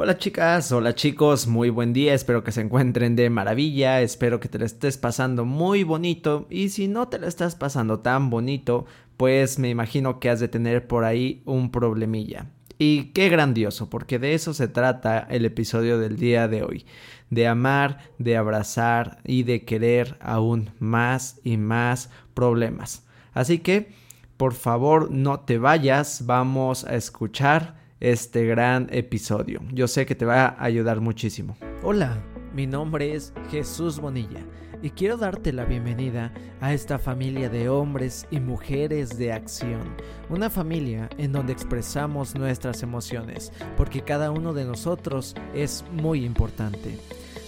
[0.00, 4.48] Hola chicas, hola chicos, muy buen día, espero que se encuentren de maravilla, espero que
[4.48, 6.46] te lo estés pasando muy bonito.
[6.50, 8.86] Y si no te lo estás pasando tan bonito,
[9.16, 12.46] pues me imagino que has de tener por ahí un problemilla.
[12.78, 16.86] Y qué grandioso, porque de eso se trata el episodio del día de hoy,
[17.30, 23.04] de amar, de abrazar y de querer aún más y más problemas.
[23.32, 23.88] Así que,
[24.36, 29.60] por favor, no te vayas, vamos a escuchar este gran episodio.
[29.72, 31.56] Yo sé que te va a ayudar muchísimo.
[31.82, 32.22] Hola,
[32.54, 34.40] mi nombre es Jesús Bonilla
[34.82, 39.96] y quiero darte la bienvenida a esta familia de hombres y mujeres de acción.
[40.28, 46.98] Una familia en donde expresamos nuestras emociones, porque cada uno de nosotros es muy importante.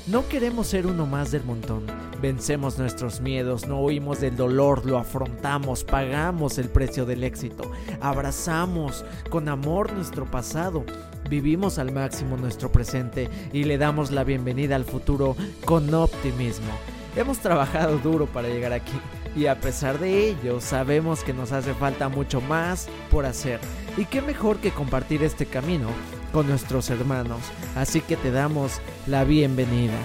[0.07, 1.87] No queremos ser uno más del montón.
[2.21, 7.71] Vencemos nuestros miedos, no huimos del dolor, lo afrontamos, pagamos el precio del éxito,
[8.01, 10.85] abrazamos con amor nuestro pasado,
[11.31, 16.71] vivimos al máximo nuestro presente y le damos la bienvenida al futuro con optimismo.
[17.17, 19.01] Hemos trabajado duro para llegar aquí
[19.35, 23.61] y a pesar de ello sabemos que nos hace falta mucho más por hacer.
[23.97, 25.89] Y qué mejor que compartir este camino
[26.33, 27.41] con nuestros hermanos,
[27.77, 29.97] así que te damos la bienvenida.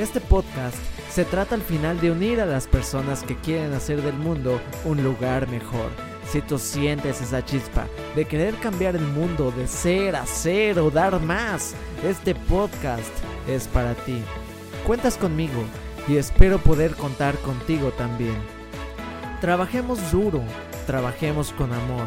[0.00, 0.78] Este podcast
[1.10, 5.04] se trata al final de unir a las personas que quieren hacer del mundo un
[5.04, 5.90] lugar mejor.
[6.26, 11.20] Si tú sientes esa chispa de querer cambiar el mundo, de ser, hacer o dar
[11.20, 13.12] más, este podcast
[13.46, 14.22] es para ti.
[14.86, 15.64] Cuentas conmigo
[16.08, 18.38] y espero poder contar contigo también.
[19.42, 20.42] Trabajemos duro,
[20.86, 22.06] trabajemos con amor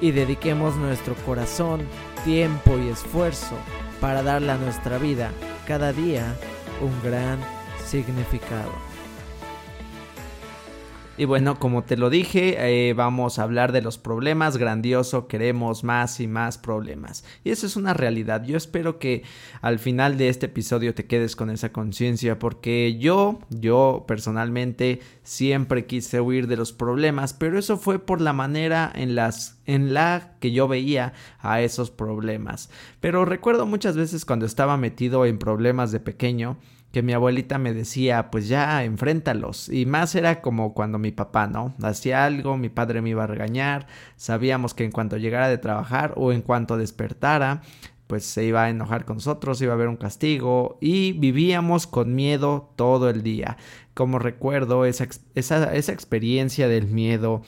[0.00, 1.82] y dediquemos nuestro corazón,
[2.24, 3.58] tiempo y esfuerzo
[4.00, 5.30] para darle a nuestra vida
[5.66, 6.34] cada día
[6.80, 7.38] un gran
[7.84, 8.93] significado.
[11.16, 15.84] Y bueno, como te lo dije, eh, vamos a hablar de los problemas, grandioso, queremos
[15.84, 17.24] más y más problemas.
[17.44, 18.42] Y eso es una realidad.
[18.44, 19.22] Yo espero que
[19.60, 25.86] al final de este episodio te quedes con esa conciencia, porque yo, yo personalmente siempre
[25.86, 30.34] quise huir de los problemas, pero eso fue por la manera en las en la
[30.40, 32.70] que yo veía a esos problemas.
[33.00, 36.58] Pero recuerdo muchas veces cuando estaba metido en problemas de pequeño,
[36.94, 39.68] que mi abuelita me decía, pues ya, enfréntalos.
[39.68, 41.74] Y más era como cuando mi papá, ¿no?
[41.82, 46.14] Hacía algo, mi padre me iba a regañar, sabíamos que en cuanto llegara de trabajar
[46.16, 47.62] o en cuanto despertara,
[48.06, 52.14] pues se iba a enojar con nosotros, iba a haber un castigo y vivíamos con
[52.14, 53.56] miedo todo el día.
[53.94, 57.42] Como recuerdo esa, esa, esa experiencia del miedo,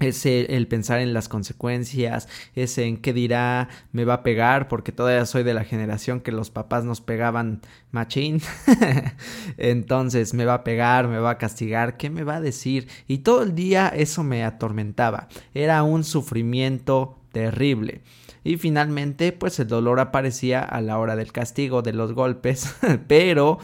[0.00, 4.92] ese el pensar en las consecuencias, ese en qué dirá, me va a pegar, porque
[4.92, 7.60] todavía soy de la generación que los papás nos pegaban
[7.92, 8.40] machín.
[9.56, 12.88] Entonces, me va a pegar, me va a castigar, ¿qué me va a decir?
[13.06, 15.28] Y todo el día eso me atormentaba.
[15.54, 18.00] Era un sufrimiento terrible.
[18.42, 22.74] Y finalmente, pues el dolor aparecía a la hora del castigo, de los golpes,
[23.06, 23.58] pero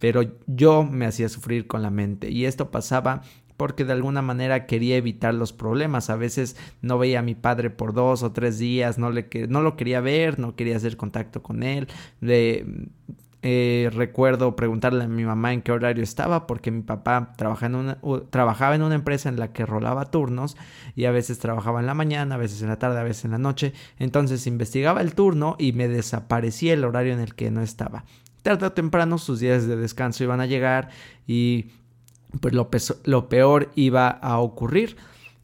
[0.00, 3.22] pero yo me hacía sufrir con la mente y esto pasaba
[3.56, 6.08] porque de alguna manera quería evitar los problemas.
[6.08, 9.60] A veces no veía a mi padre por dos o tres días, no, le, no
[9.60, 11.86] lo quería ver, no quería hacer contacto con él.
[13.42, 17.74] Eh, recuerdo preguntarle a mi mamá en qué horario estaba porque mi papá trabajaba en,
[17.74, 17.98] una,
[18.30, 20.58] trabajaba en una empresa en la que rolaba turnos
[20.94, 23.32] y a veces trabajaba en la mañana, a veces en la tarde, a veces en
[23.32, 23.74] la noche.
[23.98, 28.04] Entonces investigaba el turno y me desaparecía el horario en el que no estaba.
[28.42, 30.90] Tarde o temprano sus días de descanso iban a llegar
[31.26, 31.66] y
[32.40, 32.70] pues lo,
[33.04, 34.96] lo peor iba a ocurrir.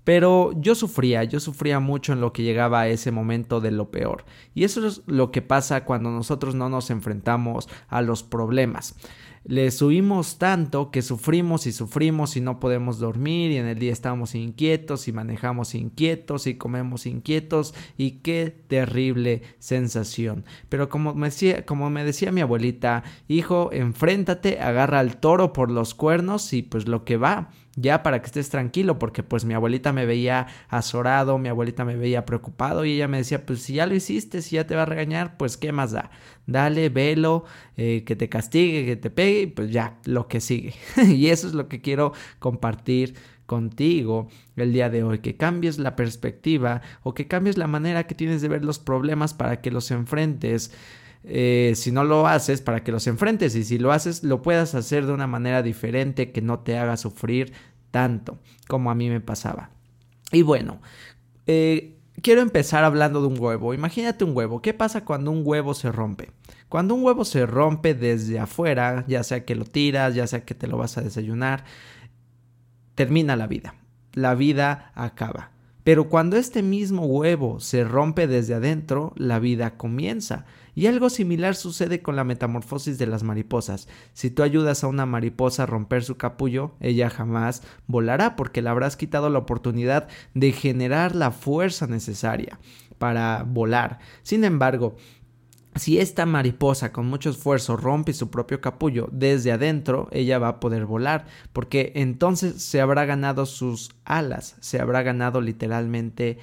[0.05, 3.91] Pero yo sufría, yo sufría mucho en lo que llegaba a ese momento de lo
[3.91, 4.25] peor.
[4.55, 8.95] Y eso es lo que pasa cuando nosotros no nos enfrentamos a los problemas.
[9.49, 13.93] Le subimos tanto que sufrimos y sufrimos y no podemos dormir y en el día
[13.93, 20.45] estamos inquietos y manejamos inquietos y comemos inquietos y qué terrible sensación.
[20.69, 26.62] Pero como me decía, mi abuelita, hijo, enfréntate, agarra al toro por los cuernos y
[26.62, 30.47] pues lo que va ya para que estés tranquilo, porque pues mi abuelita me veía
[30.69, 34.43] azorado, mi abuelita me veía preocupado y ella me decía, pues si ya lo hiciste,
[34.43, 36.11] si ya te va a regañar, pues qué más da,
[36.46, 37.44] dale, velo,
[37.76, 40.75] eh, que te castigue, que te pegue, y pues ya, lo que sigue.
[41.06, 43.14] y eso es lo que quiero compartir
[43.46, 48.14] contigo el día de hoy, que cambies la perspectiva o que cambies la manera que
[48.14, 50.72] tienes de ver los problemas para que los enfrentes.
[51.28, 54.76] Eh, si no lo haces, para que los enfrentes y si lo haces, lo puedas
[54.76, 57.52] hacer de una manera diferente que no te haga sufrir
[57.90, 58.38] tanto
[58.69, 59.70] como a mí me pasaba.
[60.31, 60.81] Y bueno,
[61.46, 63.75] eh, quiero empezar hablando de un huevo.
[63.75, 64.63] Imagínate un huevo.
[64.63, 66.33] ¿Qué pasa cuando un huevo se rompe?
[66.69, 70.55] Cuando un huevo se rompe desde afuera, ya sea que lo tiras, ya sea que
[70.55, 71.65] te lo vas a desayunar,
[72.95, 73.75] termina la vida.
[74.13, 75.56] La vida acaba.
[75.87, 80.44] Pero cuando este mismo huevo se rompe desde adentro, la vida comienza.
[80.75, 83.87] Y algo similar sucede con la metamorfosis de las mariposas.
[84.12, 88.69] Si tú ayudas a una mariposa a romper su capullo, ella jamás volará porque le
[88.69, 92.59] habrás quitado la oportunidad de generar la fuerza necesaria
[92.99, 94.00] para volar.
[94.25, 94.97] Sin embargo,
[95.78, 100.61] si esta mariposa con mucho esfuerzo rompe su propio capullo desde adentro, ella va a
[100.61, 106.38] poder volar, porque entonces se habrá ganado sus alas, se habrá ganado literalmente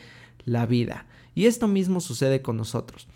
[0.45, 1.06] la vida.
[1.35, 3.07] Y esto mismo sucede con nosotros.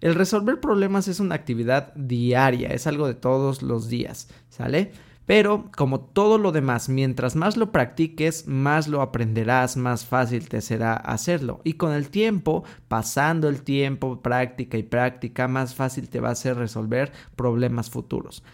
[0.00, 4.92] El resolver problemas es una actividad diaria, es algo de todos los días, ¿sale?
[5.26, 10.60] Pero, como todo lo demás, mientras más lo practiques, más lo aprenderás, más fácil te
[10.60, 11.60] será hacerlo.
[11.64, 16.32] Y con el tiempo, pasando el tiempo, práctica y práctica, más fácil te va a
[16.32, 18.44] hacer resolver problemas futuros.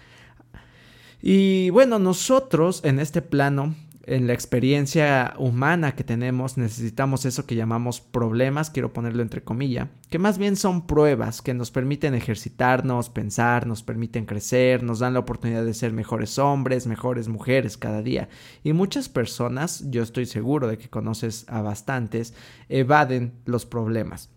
[1.21, 7.55] Y bueno, nosotros en este plano en la experiencia humana que tenemos necesitamos eso que
[7.55, 13.11] llamamos problemas, quiero ponerlo entre comillas, que más bien son pruebas que nos permiten ejercitarnos,
[13.11, 18.03] pensar, nos permiten crecer, nos dan la oportunidad de ser mejores hombres, mejores mujeres cada
[18.03, 18.29] día.
[18.65, 22.35] Y muchas personas, yo estoy seguro de que conoces a bastantes,
[22.69, 24.32] evaden los problemas.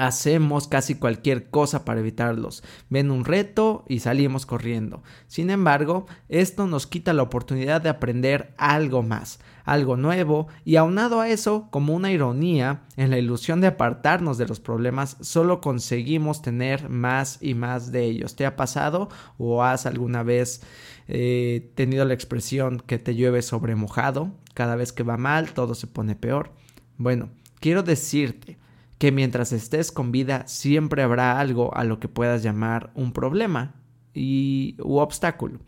[0.00, 2.64] Hacemos casi cualquier cosa para evitarlos.
[2.88, 5.02] Ven un reto y salimos corriendo.
[5.26, 11.20] Sin embargo, esto nos quita la oportunidad de aprender algo más, algo nuevo, y aunado
[11.20, 16.40] a eso, como una ironía, en la ilusión de apartarnos de los problemas, solo conseguimos
[16.40, 18.36] tener más y más de ellos.
[18.36, 20.62] ¿Te ha pasado o has alguna vez
[21.08, 24.32] eh, tenido la expresión que te llueve sobre mojado?
[24.54, 26.52] Cada vez que va mal, todo se pone peor.
[26.96, 27.28] Bueno,
[27.60, 28.59] quiero decirte,
[29.00, 33.74] que mientras estés con vida siempre habrá algo a lo que puedas llamar un problema
[34.12, 35.58] y, u obstáculo.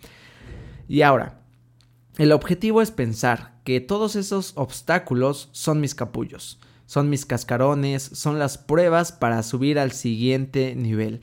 [0.87, 1.40] Y ahora,
[2.19, 8.38] el objetivo es pensar que todos esos obstáculos son mis capullos, son mis cascarones, son
[8.38, 11.23] las pruebas para subir al siguiente nivel.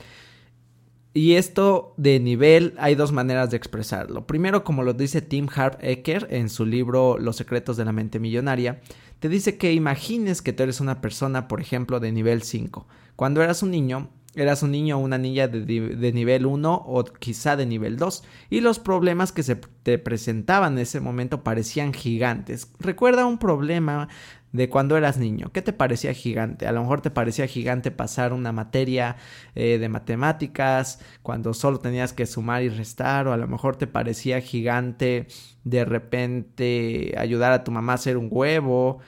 [1.14, 4.26] Y esto de nivel hay dos maneras de expresarlo.
[4.26, 8.18] Primero, como lo dice Tim Harp Eker en su libro Los secretos de la mente
[8.18, 8.80] millonaria,
[9.20, 12.86] te dice que imagines que tú eres una persona, por ejemplo, de nivel 5.
[13.16, 17.56] Cuando eras un niño, eras un niño o una niña de, nivel 1 o quizá
[17.56, 22.72] de nivel 2 y los problemas que se te presentaban en ese momento parecían gigantes.
[22.78, 24.08] Recuerda un problema
[24.52, 25.50] de cuando eras niño.
[25.52, 26.66] ¿Qué te parecía gigante?
[26.66, 29.16] A lo mejor te parecía gigante pasar una materia
[29.54, 33.86] eh, de matemáticas cuando solo tenías que sumar y restar o a lo mejor te
[33.86, 35.28] parecía gigante
[35.64, 38.98] de repente ayudar a tu mamá a hacer un huevo.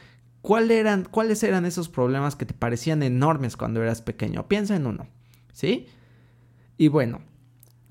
[0.71, 4.47] eran, ¿Cuáles eran esos problemas que te parecían enormes cuando eras pequeño?
[4.47, 5.09] Piensa en uno,
[5.53, 5.87] ¿sí?
[6.79, 7.21] Y bueno,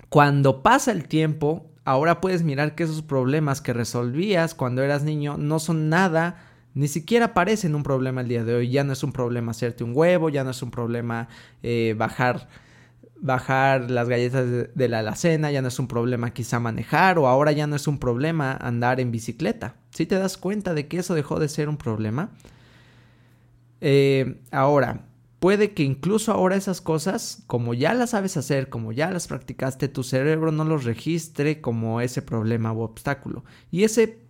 [0.08, 5.36] cuando pasa el tiempo, ahora puedes mirar que esos problemas que resolvías cuando eras niño
[5.36, 8.70] no son nada ni siquiera parecen un problema el día de hoy.
[8.70, 11.28] Ya no es un problema hacerte un huevo, ya no es un problema
[11.62, 12.48] eh, bajar,
[13.20, 17.52] bajar las galletas de, la alacena, ya no es un problema quizá manejar o ahora
[17.52, 19.76] ya no es un problema andar en bicicleta.
[19.90, 22.30] ¿Sí te das cuenta de que eso dejó de ser un problema?
[23.80, 25.06] Eh, ahora,
[25.42, 29.88] puede que incluso ahora esas cosas, como ya las sabes hacer, como ya las practicaste,
[29.88, 33.44] tu cerebro no los registre como ese problema u obstáculo.
[33.72, 34.21] Y ese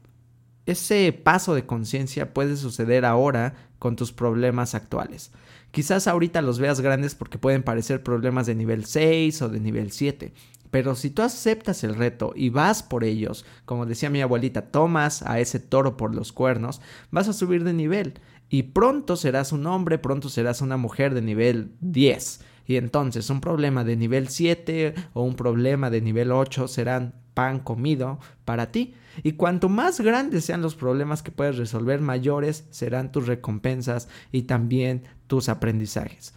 [0.66, 5.32] ese paso de conciencia puede suceder ahora con tus problemas actuales.
[5.72, 9.90] Quizás ahorita los veas grandes porque pueden parecer problemas de nivel 6 o de nivel
[9.90, 10.32] 7.
[10.70, 15.22] Pero si tú aceptas el reto y vas por ellos, como decía mi abuelita, tomas
[15.22, 18.14] a ese toro por los cuernos, vas a subir de nivel.
[18.48, 22.40] Y pronto serás un hombre, pronto serás una mujer de nivel 10.
[22.66, 27.58] Y entonces un problema de nivel 7 o un problema de nivel 8 serán pan
[27.60, 28.94] comido para ti.
[29.22, 34.42] Y cuanto más grandes sean los problemas que puedes resolver, mayores serán tus recompensas y
[34.42, 36.34] también tus aprendizajes.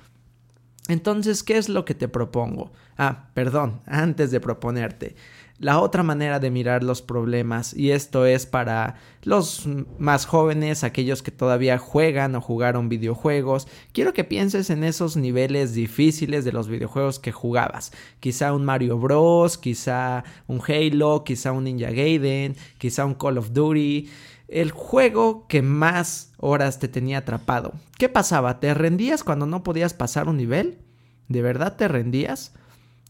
[0.87, 2.71] Entonces, ¿qué es lo que te propongo?
[2.97, 5.15] Ah, perdón, antes de proponerte
[5.57, 11.23] la otra manera de mirar los problemas y esto es para los más jóvenes, aquellos
[11.23, 13.67] que todavía juegan o jugaron videojuegos.
[13.93, 17.93] Quiero que pienses en esos niveles difíciles de los videojuegos que jugabas.
[18.19, 23.53] Quizá un Mario Bros, quizá un Halo, quizá un Ninja Gaiden, quizá un Call of
[23.53, 24.09] Duty.
[24.47, 27.73] El juego que más horas te tenía atrapado.
[27.97, 28.59] ¿Qué pasaba?
[28.59, 30.79] ¿Te rendías cuando no podías pasar un nivel?
[31.27, 32.53] ¿De verdad te rendías?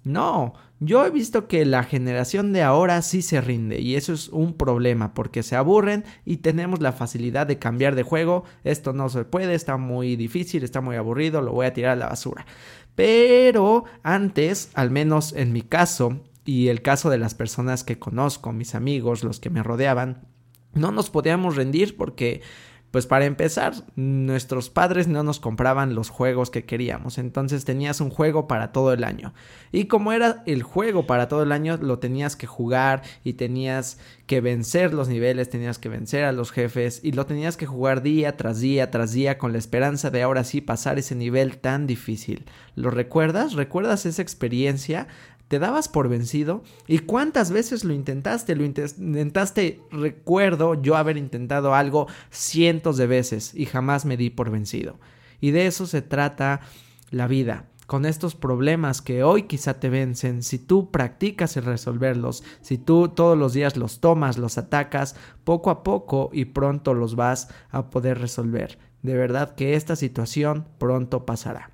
[0.03, 4.27] No, yo he visto que la generación de ahora sí se rinde y eso es
[4.27, 8.43] un problema porque se aburren y tenemos la facilidad de cambiar de juego.
[8.63, 11.95] Esto no se puede, está muy difícil, está muy aburrido, lo voy a tirar a
[11.95, 12.45] la basura.
[12.93, 18.53] Pero antes, al menos en mi caso y el caso de las personas que conozco,
[18.53, 20.27] mis amigos, los que me rodeaban,
[20.75, 22.41] no nos podíamos rendir porque
[22.95, 28.09] Pues para empezar, nuestros padres no nos compraban los juegos que queríamos, entonces tenías un
[28.09, 29.33] juego para todo el año.
[29.73, 33.99] Y como era el juego para todo el año, lo tenías que jugar y tenías
[34.27, 38.01] que vencer los niveles, tenías que vencer a los jefes y lo tenías que jugar
[38.01, 41.87] día tras día tras día con la esperanza de ahora sí pasar ese nivel tan
[41.87, 42.45] difícil.
[42.75, 43.55] ¿Lo recuerdas?
[43.55, 45.09] ¿Recuerdas esa experiencia?
[45.47, 46.63] ¿Te dabas por vencido?
[46.87, 48.55] ¿Y cuántas veces lo intentaste?
[48.55, 54.49] Lo intentaste, recuerdo yo haber intentado algo cientos de veces y jamás me di por
[54.49, 54.99] vencido.
[55.39, 56.61] Y de eso se trata
[57.11, 57.67] la vida.
[57.85, 63.09] Con estos problemas que hoy quizá te vencen, si tú practicas el resolverlos, si tú
[63.09, 67.91] todos los días los tomas, los atacas, poco a poco y pronto los vas a
[67.91, 68.79] poder resolver.
[69.03, 71.69] De verdad que esta situación pronto pasará.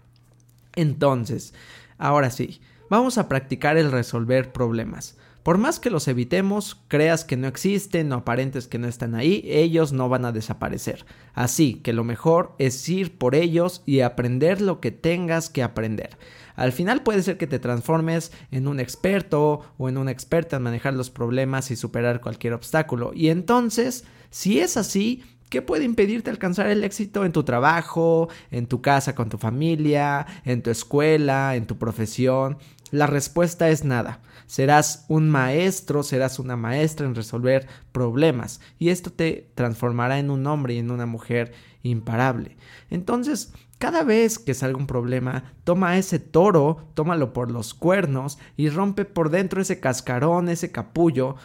[0.75, 1.53] Entonces,
[1.97, 2.59] ahora sí,
[2.91, 5.17] vamos a practicar el resolver problemas.
[5.43, 9.43] Por más que los evitemos, creas que no existen o aparentes que no están ahí,
[9.45, 11.05] ellos no van a desaparecer.
[11.33, 16.17] Así que lo mejor es ir por ellos y aprender lo que tengas que aprender.
[16.55, 20.63] Al final puede ser que te transformes en un experto o en una experta en
[20.63, 23.13] manejar los problemas y superar cualquier obstáculo.
[23.15, 28.67] Y entonces, si es así, ¿Qué puede impedirte alcanzar el éxito en tu trabajo, en
[28.67, 32.57] tu casa con tu familia, en tu escuela, en tu profesión?
[32.91, 34.19] La respuesta es nada.
[34.45, 40.45] Serás un maestro, serás una maestra en resolver problemas y esto te transformará en un
[40.45, 42.57] hombre y en una mujer imparable.
[42.89, 48.69] Entonces, cada vez que salga un problema, toma ese toro, tómalo por los cuernos y
[48.69, 51.37] rompe por dentro ese cascarón, ese capullo,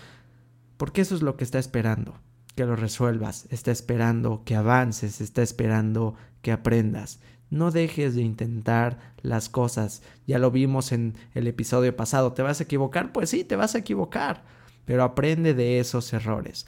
[0.77, 2.21] porque eso es lo que está esperando
[2.57, 7.21] que lo resuelvas, está esperando que avances, está esperando que aprendas.
[7.51, 10.03] No dejes de intentar las cosas.
[10.27, 12.33] Ya lo vimos en el episodio pasado.
[12.33, 13.13] ¿Te vas a equivocar?
[13.13, 14.45] Pues sí, te vas a equivocar.
[14.85, 16.67] Pero aprende de esos errores.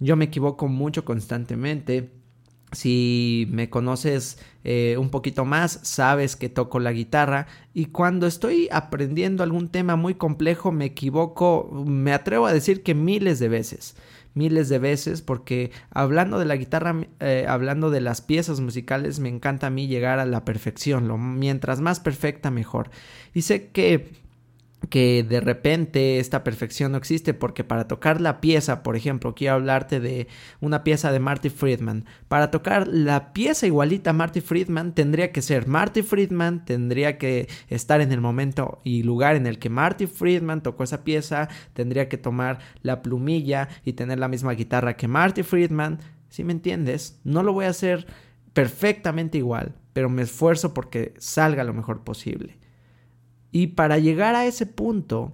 [0.00, 2.10] Yo me equivoco mucho constantemente.
[2.72, 8.68] Si me conoces eh, un poquito más, sabes que toco la guitarra y cuando estoy
[8.72, 13.94] aprendiendo algún tema muy complejo me equivoco, me atrevo a decir que miles de veces
[14.34, 19.28] miles de veces porque hablando de la guitarra, eh, hablando de las piezas musicales, me
[19.28, 22.90] encanta a mí llegar a la perfección, lo, mientras más perfecta mejor.
[23.32, 24.23] Y sé que
[24.88, 29.54] que de repente esta perfección no existe porque para tocar la pieza, por ejemplo, quiero
[29.54, 30.28] hablarte de
[30.60, 32.04] una pieza de Marty Friedman.
[32.28, 37.48] Para tocar la pieza igualita a Marty Friedman tendría que ser Marty Friedman, tendría que
[37.68, 42.08] estar en el momento y lugar en el que Marty Friedman tocó esa pieza, tendría
[42.08, 45.98] que tomar la plumilla y tener la misma guitarra que Marty Friedman.
[46.28, 48.06] Si me entiendes, no lo voy a hacer
[48.52, 52.63] perfectamente igual, pero me esfuerzo porque salga lo mejor posible.
[53.54, 55.32] Y para llegar a ese punto,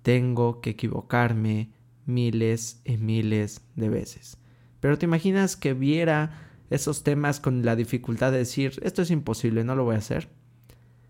[0.00, 1.68] tengo que equivocarme
[2.06, 4.38] miles y miles de veces.
[4.80, 9.62] Pero te imaginas que viera esos temas con la dificultad de decir, esto es imposible,
[9.62, 10.30] no lo voy a hacer.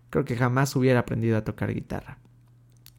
[0.09, 2.17] Creo que jamás hubiera aprendido a tocar guitarra.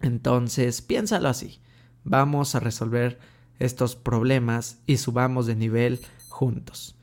[0.00, 1.61] Entonces, piénsalo así.
[2.05, 3.19] Vamos a resolver
[3.59, 6.00] estos problemas y subamos de nivel
[6.31, 6.97] juntos.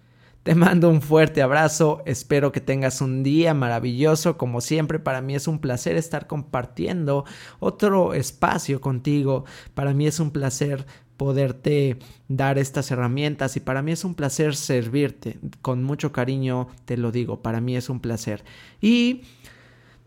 [0.50, 5.36] Te mando un fuerte abrazo, espero que tengas un día maravilloso, como siempre para mí
[5.36, 7.24] es un placer estar compartiendo
[7.60, 10.88] otro espacio contigo, para mí es un placer
[11.18, 16.98] poderte dar estas herramientas y para mí es un placer servirte, con mucho cariño te
[16.98, 18.44] lo digo, para mí es un placer.
[18.82, 19.22] Y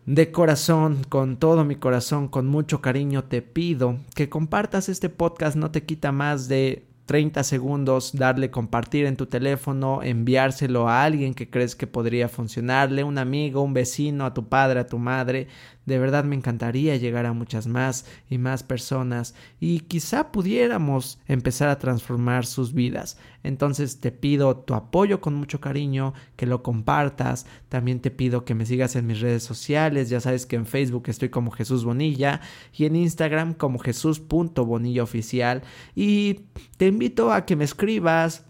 [0.05, 5.55] de corazón, con todo mi corazón, con mucho cariño te pido que compartas este podcast,
[5.55, 11.33] no te quita más de 30 segundos, darle compartir en tu teléfono, enviárselo a alguien
[11.33, 15.47] que crees que podría funcionarle, un amigo, un vecino, a tu padre, a tu madre.
[15.85, 21.67] De verdad me encantaría llegar a muchas más y más personas y quizá pudiéramos empezar
[21.67, 23.17] a transformar sus vidas.
[23.43, 27.45] Entonces te pido tu apoyo con mucho cariño, que lo compartas.
[27.67, 30.09] También te pido que me sigas en mis redes sociales.
[30.09, 32.39] Ya sabes que en Facebook estoy como Jesús Bonilla
[32.73, 35.63] y en Instagram como Jesús.bonilla oficial.
[35.95, 36.45] Y
[36.77, 38.45] te invito a que me escribas,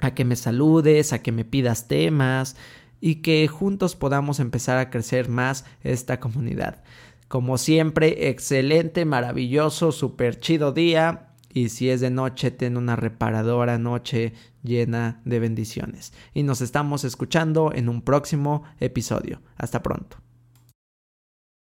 [0.00, 2.56] a que me saludes, a que me pidas temas
[3.00, 6.82] y que juntos podamos empezar a crecer más esta comunidad.
[7.28, 11.28] Como siempre, excelente, maravilloso, super chido día.
[11.52, 16.12] Y si es de noche, ten una reparadora noche llena de bendiciones.
[16.34, 19.40] Y nos estamos escuchando en un próximo episodio.
[19.56, 20.25] Hasta pronto.